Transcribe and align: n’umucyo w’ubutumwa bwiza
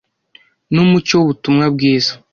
n’umucyo 0.73 1.13
w’ubutumwa 1.17 1.63
bwiza 1.75 2.13